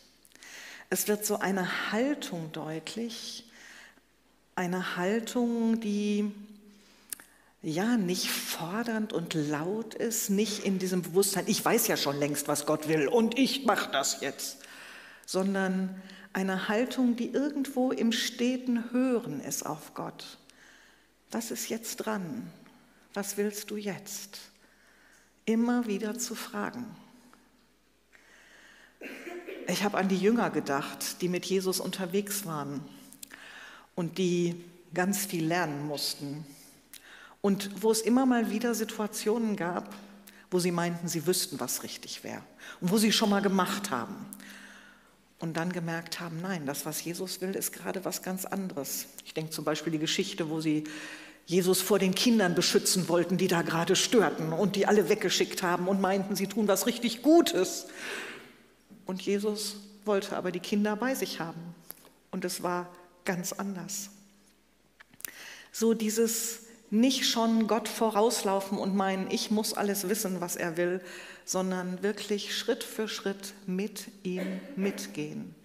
Es 0.89 1.08
wird 1.08 1.27
so 1.27 1.38
eine 1.38 1.91
Haltung 1.91 2.51
deutlich, 2.53 3.44
eine 4.56 4.96
Haltung, 4.96 5.79
die 5.79 6.32
ja 7.62 7.98
nicht 7.98 8.32
fordernd 8.32 9.13
und 9.13 9.36
laut 9.36 9.94
ist, 9.94 10.32
nicht 10.32 10.65
in 10.65 10.79
diesem 10.79 11.03
Bewusstsein, 11.03 11.44
ich 11.46 11.63
weiß 11.63 11.86
ja 11.86 11.98
schon 11.98 12.17
längst, 12.17 12.48
was 12.48 12.65
Gott 12.65 12.88
will 12.88 13.08
und 13.08 13.38
ich 13.38 13.63
mache 13.63 13.91
das 13.91 14.22
jetzt, 14.22 14.58
sondern 15.27 16.01
eine 16.34 16.67
Haltung, 16.67 17.15
die 17.15 17.29
irgendwo 17.29 17.91
im 17.91 18.12
steten 18.12 18.91
Hören 18.91 19.39
ist 19.41 19.67
auf 19.67 19.94
Gott. 19.94 20.39
Was 21.29 21.51
ist 21.51 21.70
jetzt 21.70 21.98
dran? 21.98 22.51
Was 23.13 23.38
willst 23.38 23.70
du 23.70 23.77
jetzt? 23.77 24.39
Immer 25.48 25.88
wieder 25.88 26.20
zu 26.20 26.36
fragen. 26.36 26.86
Ich 29.70 29.82
habe 29.82 29.98
an 29.98 30.10
die 30.10 30.18
Jünger 30.18 30.50
gedacht, 30.50 31.22
die 31.22 31.30
mit 31.30 31.46
Jesus 31.46 31.80
unterwegs 31.80 32.46
waren 32.46 32.84
und 33.96 34.18
die 34.18 34.62
ganz 34.94 35.25
viel 35.25 35.46
lernen 35.46 35.88
mussten. 35.88 36.46
Und 37.39 37.82
wo 37.82 37.92
es 37.92 38.01
immer 38.01 38.25
mal 38.25 38.51
wieder 38.51 38.75
Situationen 38.75 39.56
gab, 39.56 39.96
wo 40.51 40.60
sie 40.60 40.72
meinten, 40.72 41.08
sie 41.08 41.25
wüssten, 41.25 41.62
was 41.62 41.82
richtig 41.82 42.25
wäre 42.25 42.42
und 42.82 42.92
wo 42.92 42.98
sie 42.98 43.13
schon 43.13 43.30
mal 43.30 43.42
gemacht 43.42 43.89
haben. 43.89 44.18
Und 45.39 45.56
dann 45.56 45.72
gemerkt 45.72 46.20
haben, 46.20 46.42
nein, 46.42 46.66
das, 46.66 46.86
was 46.86 47.01
Jesus 47.01 47.39
will, 47.39 47.56
ist 47.56 47.72
gerade 47.72 48.04
was 48.04 48.22
ganz 48.22 48.44
anderes. 48.44 49.06
Ich 49.24 49.34
denke 49.34 49.51
zum 49.51 49.63
Beispiel 49.63 49.94
die 49.94 50.00
Geschichte, 50.00 50.50
wo 50.50 50.60
sie 50.60 50.84
Jesus 51.48 51.82
vor 51.82 51.98
den 51.98 52.13
Kindern 52.13 52.56
beschützen 52.56 53.08
wollten, 53.08 53.38
die 53.38 53.48
da 53.48 53.62
gerade 53.62 53.96
störten 53.96 54.51
und 54.51 54.75
die 54.75 54.86
alle 54.86 55.08
weggeschickt 55.08 55.63
haben 55.63 55.88
und 55.88 56.01
meinten, 56.01 56.36
sie 56.36 56.48
tun 56.48 56.68
was 56.68 56.86
richtig 56.88 57.22
Gutes. 57.22 57.88
Und 59.06 59.22
Jesus 59.22 59.77
wollte 60.04 60.36
aber 60.36 60.51
die 60.51 60.60
Kinder 60.60 60.98
bei 60.98 61.16
sich 61.16 61.39
haben. 61.39 61.74
Und 62.32 62.44
es 62.44 62.63
war 62.63 62.89
ganz 63.24 63.54
anders. 63.54 64.10
So 65.72 65.94
dieses 65.94 66.63
nicht 66.89 67.25
schon 67.25 67.68
Gott 67.68 67.88
vorauslaufen 67.88 68.77
und 68.77 68.94
meinen, 68.94 69.32
ich 69.32 69.50
muss 69.50 69.74
alles 69.74 70.10
wissen, 70.10 70.42
was 70.42 70.58
er 70.58 70.75
will, 70.75 71.00
sondern 71.46 72.04
wirklich 72.04 72.58
Schritt 72.58 72.84
für 72.84 73.08
Schritt 73.08 73.54
mit 73.66 74.08
ihm 74.24 74.60
mitgehen. 74.75 75.56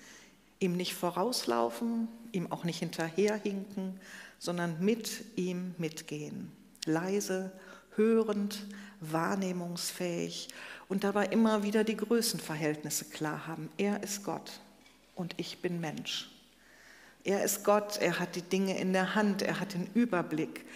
Ihm 0.61 0.77
nicht 0.77 0.95
vorauslaufen, 0.95 2.07
ihm 2.31 2.53
auch 2.53 2.62
nicht 2.62 2.79
hinterherhinken, 2.79 3.99
sondern 4.43 4.85
mit 4.85 5.23
ihm 5.37 5.73
mitgehen. 5.79 6.51
Leise, 6.85 7.53
hörend, 7.95 8.67
wahrnehmungsfähig 8.99 10.49
und 10.89 11.05
dabei 11.05 11.27
immer 11.27 11.63
wieder 11.63 11.85
die 11.85 11.97
Größenverhältnisse 11.97 13.05
klar 13.05 13.47
haben. 13.47 13.69
Er 13.77 14.03
ist 14.03 14.25
Gott 14.25 14.59
und 15.15 15.33
ich 15.37 15.63
bin 15.63 15.81
Mensch. 15.81 16.29
Er 17.23 17.45
ist 17.45 17.63
Gott, 17.63 17.99
er 17.99 18.19
hat 18.19 18.35
die 18.35 18.43
Dinge 18.43 18.77
in 18.81 18.93
der 18.93 19.15
Hand, 19.15 19.43
er 19.43 19.61
hat 19.61 19.75
den 19.75 19.87
Überblick 19.95 20.67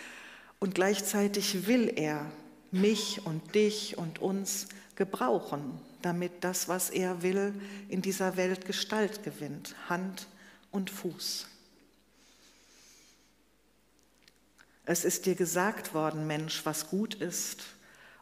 und 0.61 0.77
gleichzeitig 0.77 1.67
will 1.67 1.93
er 1.97 2.25
mich 2.71 3.27
und 3.27 3.57
dich 3.57 3.99
und 3.99 4.21
uns 4.21 4.69
gebrauchen, 4.95 5.81
damit 6.03 6.45
das, 6.45 6.69
was 6.69 6.89
er 6.91 7.21
will, 7.23 7.53
in 7.89 8.01
dieser 8.01 8.37
Welt 8.37 8.65
Gestalt 8.65 9.25
gewinnt, 9.25 9.75
Hand 9.89 10.29
und 10.71 10.89
Fuß. 10.89 11.49
Es 14.89 15.05
ist 15.05 15.27
dir 15.27 15.35
gesagt 15.35 15.95
worden, 15.95 16.29
Mensch, 16.29 16.65
was 16.65 16.89
gut 16.89 17.17
ist 17.17 17.65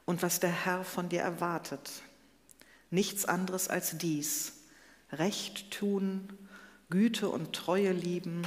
und 0.07 0.23
was 0.23 0.41
der 0.41 0.65
Herr 0.65 0.83
von 0.83 1.11
dir 1.11 1.21
erwartet. 1.21 1.91
Nichts 2.91 3.27
anderes 3.27 3.69
als 3.69 3.99
dies. 3.99 4.55
Recht 5.13 5.71
tun, 5.71 6.33
Güte 6.89 7.29
und 7.29 7.55
Treue 7.55 7.93
lieben, 7.93 8.47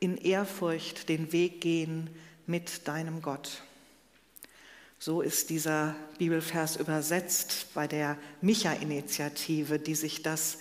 in 0.00 0.18
Ehrfurcht 0.18 1.08
den 1.08 1.32
Weg 1.32 1.62
gehen 1.62 2.10
mit 2.46 2.86
deinem 2.86 3.22
Gott. 3.22 3.62
So 4.98 5.22
ist 5.22 5.48
dieser 5.48 5.96
Bibelvers 6.18 6.76
übersetzt 6.76 7.68
bei 7.72 7.86
der 7.86 8.18
Micha-Initiative, 8.42 9.78
die 9.78 9.94
sich 9.94 10.22
das 10.22 10.58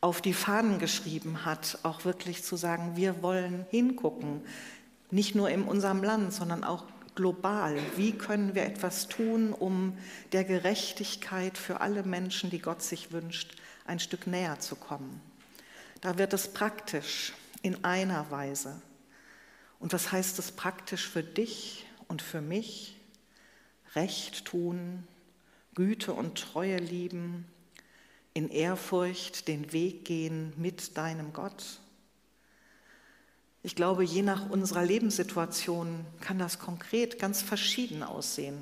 auf 0.00 0.20
die 0.20 0.34
Fahnen 0.34 0.78
geschrieben 0.78 1.44
hat, 1.44 1.80
auch 1.82 2.04
wirklich 2.04 2.44
zu 2.44 2.54
sagen, 2.54 2.92
wir 2.94 3.22
wollen 3.22 3.66
hingucken, 3.70 4.42
nicht 5.10 5.34
nur 5.34 5.50
in 5.50 5.62
unserem 5.62 6.02
Land, 6.02 6.32
sondern 6.32 6.64
auch 6.64 6.84
global. 7.14 7.78
Wie 7.96 8.12
können 8.12 8.54
wir 8.54 8.64
etwas 8.64 9.08
tun, 9.08 9.52
um 9.52 9.96
der 10.32 10.44
Gerechtigkeit 10.44 11.58
für 11.58 11.80
alle 11.80 12.02
Menschen, 12.02 12.50
die 12.50 12.60
Gott 12.60 12.82
sich 12.82 13.12
wünscht, 13.12 13.56
ein 13.84 13.98
Stück 13.98 14.26
näher 14.26 14.60
zu 14.60 14.76
kommen? 14.76 15.20
Da 16.00 16.18
wird 16.18 16.32
es 16.32 16.52
praktisch 16.52 17.32
in 17.62 17.84
einer 17.84 18.30
Weise. 18.30 18.80
Und 19.80 19.92
was 19.92 20.12
heißt 20.12 20.38
es 20.38 20.52
praktisch 20.52 21.08
für 21.08 21.22
dich 21.22 21.86
und 22.08 22.22
für 22.22 22.40
mich? 22.40 22.96
Recht 23.94 24.44
tun, 24.44 25.06
Güte 25.74 26.12
und 26.12 26.38
Treue 26.38 26.76
lieben, 26.76 27.46
in 28.34 28.50
Ehrfurcht 28.50 29.48
den 29.48 29.72
Weg 29.72 30.04
gehen 30.04 30.52
mit 30.56 30.96
deinem 30.98 31.32
Gott. 31.32 31.80
Ich 33.66 33.74
glaube, 33.74 34.04
je 34.04 34.22
nach 34.22 34.48
unserer 34.48 34.84
Lebenssituation 34.84 36.06
kann 36.20 36.38
das 36.38 36.60
konkret 36.60 37.18
ganz 37.18 37.42
verschieden 37.42 38.04
aussehen. 38.04 38.56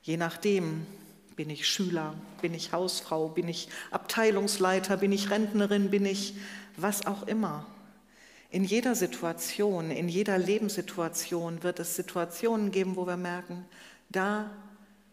Je 0.00 0.16
nachdem, 0.16 0.86
bin 1.34 1.50
ich 1.50 1.66
Schüler, 1.66 2.14
bin 2.40 2.54
ich 2.54 2.70
Hausfrau, 2.70 3.28
bin 3.30 3.48
ich 3.48 3.68
Abteilungsleiter, 3.90 4.96
bin 4.96 5.10
ich 5.10 5.30
Rentnerin, 5.30 5.90
bin 5.90 6.06
ich 6.06 6.36
was 6.76 7.04
auch 7.04 7.26
immer. 7.26 7.66
In 8.48 8.62
jeder 8.62 8.94
Situation, 8.94 9.90
in 9.90 10.08
jeder 10.08 10.38
Lebenssituation 10.38 11.64
wird 11.64 11.80
es 11.80 11.96
Situationen 11.96 12.70
geben, 12.70 12.94
wo 12.94 13.08
wir 13.08 13.16
merken, 13.16 13.64
da 14.08 14.52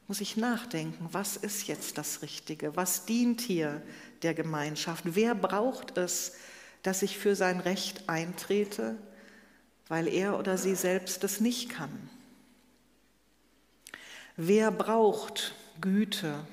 muss 0.08 0.22
ich 0.22 0.38
nachdenken, 0.38 1.10
was 1.12 1.36
ist 1.36 1.66
jetzt 1.66 1.98
das 1.98 2.22
Richtige, 2.22 2.76
was 2.76 3.06
dient 3.06 3.42
hier 3.42 3.82
der 4.22 4.36
Gemeinschaft, 4.36 5.04
wer 5.16 5.34
braucht 5.34 5.98
es, 5.98 6.34
dass 6.84 7.02
ich 7.02 7.18
für 7.18 7.36
sein 7.36 7.60
Recht 7.60 8.08
eintrete, 8.08 8.98
weil 9.88 10.08
er 10.08 10.38
oder 10.38 10.58
sie 10.58 10.76
selbst 10.76 11.24
es 11.24 11.40
nicht 11.40 11.70
kann. 11.70 12.10
Wer 14.36 14.72
braucht 14.72 15.54
Güte, 15.82 16.46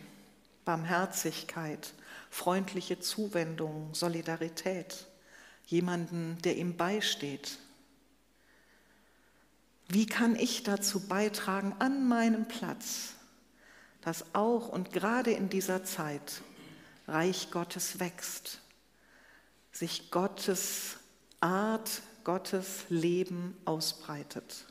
Barmherzigkeit, 0.65 1.95
freundliche 2.31 3.01
Zuwendung, 3.01 3.95
Solidarität, 3.95 5.07
jemanden, 5.67 6.39
der 6.45 6.57
ihm 6.57 6.77
beisteht? 6.77 7.59
Wie 9.89 10.07
kann 10.07 10.37
ich 10.37 10.63
dazu 10.63 11.01
beitragen 11.09 11.75
an 11.81 12.07
meinem 12.07 12.47
Platz, 12.47 13.15
dass 14.03 14.35
auch 14.35 14.69
und 14.69 14.93
gerade 14.93 15.33
in 15.33 15.49
dieser 15.49 15.85
Zeit 15.85 16.43
Reich 17.09 17.51
Gottes 17.51 17.99
wächst, 17.99 18.61
sich 19.73 20.11
Gottes 20.11 20.97
Art, 21.41 22.03
Gottes 22.25 22.85
Leben 22.89 23.57
ausbreitet. 23.65 24.67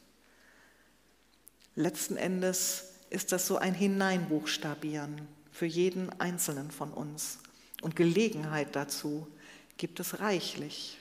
Letzten 1.75 2.17
Endes 2.17 2.85
ist 3.09 3.31
das 3.31 3.47
so 3.47 3.57
ein 3.57 3.73
Hineinbuchstabieren 3.73 5.27
für 5.51 5.65
jeden 5.65 6.09
Einzelnen 6.19 6.71
von 6.71 6.93
uns. 6.93 7.39
Und 7.81 7.95
Gelegenheit 7.95 8.75
dazu 8.75 9.27
gibt 9.77 9.99
es 9.99 10.19
reichlich. 10.19 10.99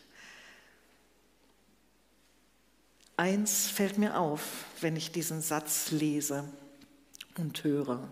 Eins 3.16 3.66
fällt 3.66 3.98
mir 3.98 4.18
auf, 4.18 4.64
wenn 4.80 4.94
ich 4.94 5.11
diesen 5.11 5.42
Satz 5.42 5.90
lese 5.90 6.44
und 7.37 7.64
höre. 7.64 8.08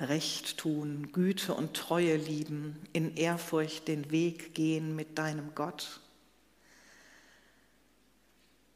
Recht 0.00 0.58
tun, 0.58 1.12
Güte 1.12 1.54
und 1.54 1.74
Treue 1.74 2.16
lieben, 2.16 2.80
in 2.92 3.16
Ehrfurcht 3.16 3.86
den 3.86 4.10
Weg 4.10 4.54
gehen 4.54 4.96
mit 4.96 5.18
deinem 5.18 5.54
Gott. 5.54 6.00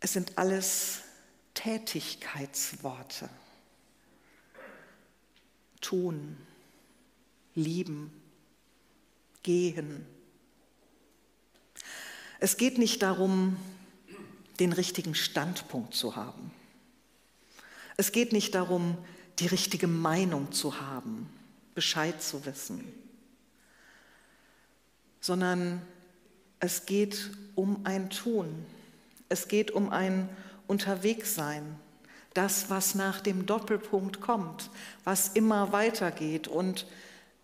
Es 0.00 0.12
sind 0.12 0.38
alles 0.38 1.02
Tätigkeitsworte. 1.54 3.28
Tun, 5.80 6.36
lieben, 7.54 8.12
gehen. 9.42 10.06
Es 12.38 12.56
geht 12.56 12.78
nicht 12.78 13.02
darum, 13.02 13.56
den 14.60 14.72
richtigen 14.72 15.16
Standpunkt 15.16 15.94
zu 15.94 16.14
haben. 16.14 16.52
Es 17.96 18.12
geht 18.12 18.32
nicht 18.32 18.54
darum, 18.54 18.96
die 19.38 19.46
richtige 19.46 19.86
Meinung 19.86 20.52
zu 20.52 20.80
haben, 20.80 21.28
Bescheid 21.74 22.20
zu 22.22 22.44
wissen, 22.44 22.84
sondern 25.20 25.80
es 26.60 26.86
geht 26.86 27.30
um 27.54 27.84
ein 27.84 28.10
Tun, 28.10 28.64
es 29.28 29.48
geht 29.48 29.70
um 29.70 29.90
ein 29.90 30.28
Unterwegssein, 30.66 31.76
das, 32.34 32.70
was 32.70 32.94
nach 32.94 33.20
dem 33.20 33.46
Doppelpunkt 33.46 34.20
kommt, 34.20 34.70
was 35.04 35.28
immer 35.28 35.72
weitergeht 35.72 36.48
und 36.48 36.86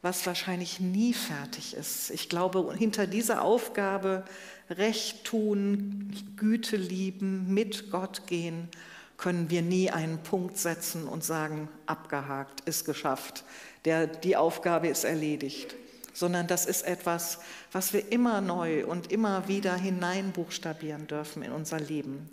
was 0.02 0.26
wahrscheinlich 0.26 0.80
nie 0.80 1.14
fertig 1.14 1.74
ist. 1.74 2.10
Ich 2.10 2.28
glaube, 2.28 2.74
hinter 2.76 3.06
dieser 3.06 3.42
Aufgabe 3.42 4.24
Recht 4.68 5.24
tun, 5.24 6.12
Güte 6.36 6.76
lieben, 6.76 7.52
mit 7.52 7.90
Gott 7.90 8.26
gehen, 8.26 8.68
können 9.16 9.50
wir 9.50 9.62
nie 9.62 9.90
einen 9.90 10.22
Punkt 10.22 10.58
setzen 10.58 11.06
und 11.06 11.24
sagen, 11.24 11.68
abgehakt, 11.86 12.60
ist 12.62 12.84
geschafft, 12.84 13.44
der, 13.84 14.06
die 14.06 14.36
Aufgabe 14.36 14.88
ist 14.88 15.04
erledigt, 15.04 15.74
sondern 16.12 16.46
das 16.46 16.66
ist 16.66 16.82
etwas, 16.82 17.38
was 17.72 17.92
wir 17.92 18.12
immer 18.12 18.40
neu 18.40 18.86
und 18.86 19.12
immer 19.12 19.48
wieder 19.48 19.74
hineinbuchstabieren 19.74 21.06
dürfen 21.06 21.42
in 21.42 21.52
unser 21.52 21.80
Leben. 21.80 22.30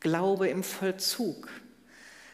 Glaube 0.00 0.48
im 0.48 0.62
Vollzug, 0.62 1.48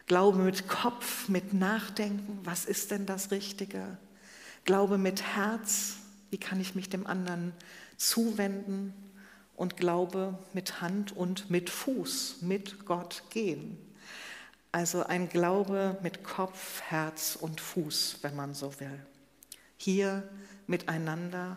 Glaube 0.07 0.39
mit 0.39 0.67
Kopf, 0.69 1.29
mit 1.29 1.55
Nachdenken, 1.55 2.41
was 2.43 2.65
ist 2.65 2.91
denn 2.91 3.07
das 3.07 3.31
Richtige? 3.31 3.97
Glaube 4.65 4.99
mit 4.99 5.23
Herz, 5.23 5.97
wie 6.31 6.39
kann 6.39 6.61
ich 6.61 6.75
mich 6.75 6.89
dem 6.89 7.07
anderen 7.07 7.53
zuwenden? 7.97 8.93
Und 9.57 9.77
Glaube 9.77 10.39
mit 10.53 10.81
Hand 10.81 11.15
und 11.15 11.51
mit 11.51 11.71
Fuß, 11.71 12.39
mit 12.41 12.87
Gott 12.87 13.23
gehen. 13.31 13.79
Also 14.73 15.05
ein 15.05 15.29
Glaube 15.29 15.99
mit 16.03 16.23
Kopf, 16.23 16.81
Herz 16.83 17.37
und 17.41 17.61
Fuß, 17.61 18.19
wenn 18.23 18.37
man 18.37 18.55
so 18.55 18.79
will. 18.79 19.05
Hier 19.77 20.29
miteinander 20.67 21.57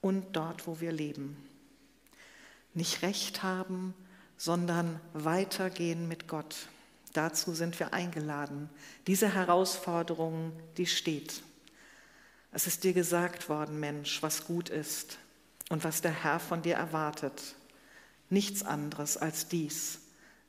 und 0.00 0.36
dort, 0.36 0.66
wo 0.66 0.80
wir 0.80 0.92
leben. 0.92 1.36
Nicht 2.72 3.02
recht 3.02 3.42
haben, 3.42 3.94
sondern 4.36 5.00
weitergehen 5.12 6.06
mit 6.06 6.28
Gott. 6.28 6.68
Dazu 7.12 7.54
sind 7.54 7.78
wir 7.80 7.92
eingeladen. 7.92 8.68
Diese 9.06 9.32
Herausforderung, 9.32 10.52
die 10.76 10.86
steht. 10.86 11.42
Es 12.52 12.66
ist 12.66 12.84
dir 12.84 12.92
gesagt 12.92 13.48
worden, 13.48 13.80
Mensch, 13.80 14.22
was 14.22 14.44
gut 14.44 14.68
ist 14.68 15.18
und 15.70 15.82
was 15.82 16.02
der 16.02 16.12
Herr 16.12 16.38
von 16.38 16.62
dir 16.62 16.76
erwartet. 16.76 17.56
Nichts 18.30 18.62
anderes 18.62 19.16
als 19.16 19.48
dies. 19.48 20.00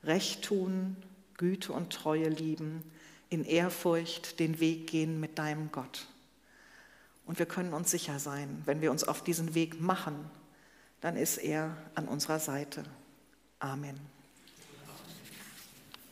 Recht 0.03 0.43
tun, 0.43 0.97
Güte 1.37 1.73
und 1.73 1.91
Treue 1.91 2.29
lieben, 2.29 2.83
in 3.29 3.43
Ehrfurcht 3.43 4.39
den 4.39 4.59
Weg 4.59 4.87
gehen 4.87 5.19
mit 5.19 5.37
deinem 5.37 5.71
Gott. 5.71 6.07
Und 7.25 7.39
wir 7.39 7.45
können 7.45 7.73
uns 7.73 7.91
sicher 7.91 8.19
sein, 8.19 8.61
wenn 8.65 8.81
wir 8.81 8.91
uns 8.91 9.03
auf 9.03 9.23
diesen 9.23 9.55
Weg 9.55 9.81
machen, 9.81 10.29
dann 11.01 11.17
ist 11.17 11.37
er 11.37 11.75
an 11.95 12.07
unserer 12.07 12.39
Seite. 12.39 12.83
Amen. 13.59 14.14